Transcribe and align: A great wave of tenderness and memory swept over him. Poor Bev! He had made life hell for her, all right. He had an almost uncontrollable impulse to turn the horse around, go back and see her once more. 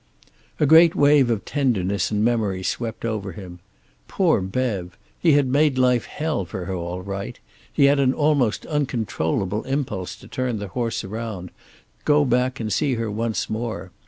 A 0.59 0.65
great 0.65 0.95
wave 0.95 1.29
of 1.29 1.45
tenderness 1.45 2.09
and 2.09 2.25
memory 2.25 2.63
swept 2.63 3.05
over 3.05 3.33
him. 3.33 3.59
Poor 4.07 4.41
Bev! 4.41 4.97
He 5.19 5.33
had 5.33 5.45
made 5.45 5.77
life 5.77 6.05
hell 6.07 6.43
for 6.43 6.65
her, 6.65 6.73
all 6.73 7.03
right. 7.03 7.37
He 7.71 7.85
had 7.85 7.99
an 7.99 8.11
almost 8.11 8.65
uncontrollable 8.65 9.61
impulse 9.65 10.15
to 10.15 10.27
turn 10.27 10.57
the 10.57 10.69
horse 10.69 11.03
around, 11.03 11.51
go 12.03 12.25
back 12.25 12.59
and 12.59 12.73
see 12.73 12.95
her 12.95 13.11
once 13.11 13.47
more. 13.47 13.91